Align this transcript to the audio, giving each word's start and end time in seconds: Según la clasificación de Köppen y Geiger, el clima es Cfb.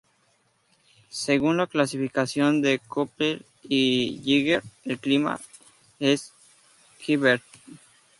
Según 1.11 1.57
la 1.57 1.67
clasificación 1.67 2.63
de 2.63 2.79
Köppen 2.79 3.45
y 3.61 4.19
Geiger, 4.25 4.63
el 4.83 4.97
clima 4.97 5.39
es 5.99 6.33
Cfb. 7.05 7.39